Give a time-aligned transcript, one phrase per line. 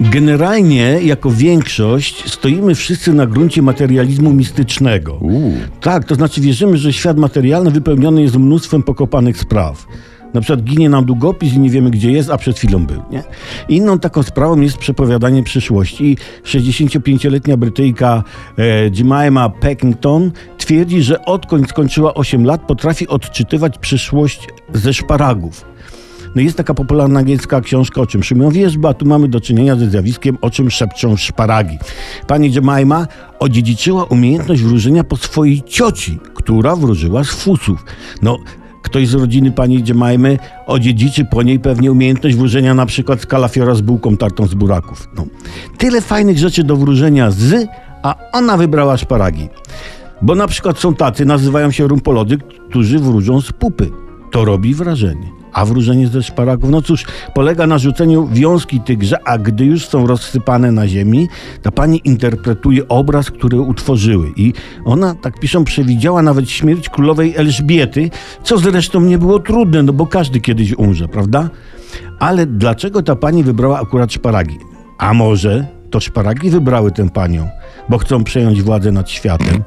[0.00, 5.20] Generalnie, jako większość, stoimy wszyscy na gruncie materializmu mistycznego.
[5.80, 9.86] Tak, to znaczy wierzymy, że świat materialny wypełniony jest mnóstwem pokopanych spraw.
[10.34, 13.02] Na przykład ginie nam długopis i nie wiemy gdzie jest, a przed chwilą był.
[13.10, 13.22] Nie?
[13.68, 16.04] Inną taką sprawą jest przepowiadanie przyszłości.
[16.04, 18.24] I 65-letnia Brytyjka
[18.58, 25.64] e, Jemima Packington twierdzi, że odkąd skończyła 8 lat potrafi odczytywać przyszłość ze szparagów.
[26.36, 29.90] No jest taka popularna angielska książka o czym szymią wierzba, tu mamy do czynienia ze
[29.90, 31.78] zjawiskiem o czym szepczą szparagi.
[32.26, 33.06] Pani Jemima
[33.38, 37.84] odziedziczyła umiejętność wróżenia po swojej cioci, która wróżyła z fusów.
[38.22, 38.38] No,
[38.82, 43.74] ktoś z rodziny pani Jemimy odziedziczy po niej pewnie umiejętność wróżenia na przykład z kalafiora
[43.74, 45.08] z bułką tartą z buraków.
[45.16, 45.26] No.
[45.78, 47.68] Tyle fajnych rzeczy do wróżenia z,
[48.02, 49.48] a ona wybrała szparagi.
[50.22, 52.38] Bo na przykład są tacy, nazywają się rumpolody,
[52.70, 53.90] którzy wróżą z pupy.
[54.36, 55.32] To robi wrażenie.
[55.52, 57.04] A wróżenie ze szparagów, no cóż,
[57.34, 61.28] polega na rzuceniu wiązki tygrze, a gdy już są rozsypane na ziemi,
[61.62, 64.32] ta pani interpretuje obraz, który utworzyły.
[64.36, 64.52] I
[64.84, 68.10] ona, tak piszą, przewidziała nawet śmierć królowej Elżbiety,
[68.42, 71.50] co zresztą nie było trudne, no bo każdy kiedyś umrze, prawda?
[72.18, 74.58] Ale dlaczego ta pani wybrała akurat szparagi?
[74.98, 77.48] A może to szparagi wybrały tę panią,
[77.88, 79.62] bo chcą przejąć władzę nad światem?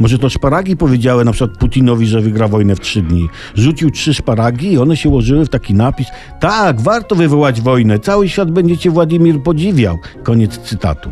[0.00, 3.28] Może to szparagi powiedziały na przykład Putinowi, że wygra wojnę w trzy dni.
[3.54, 6.08] Rzucił trzy szparagi i one się ułożyły w taki napis.
[6.40, 7.98] Tak, warto wywołać wojnę.
[7.98, 9.98] Cały świat będzie cię Władimir podziwiał.
[10.22, 11.10] Koniec cytatu.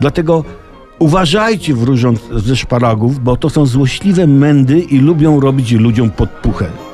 [0.00, 0.44] Dlatego
[0.98, 6.93] uważajcie wróżąc ze szparagów, bo to są złośliwe mędy i lubią robić ludziom podpuchę.